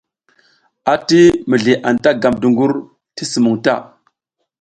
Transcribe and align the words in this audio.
Ati 0.93 1.19
mizliAnta 1.49 2.11
gam 2.21 2.35
dungur 2.41 2.71
ti 3.15 3.23
sumuŋ 3.31 3.55
ta. 3.63 3.75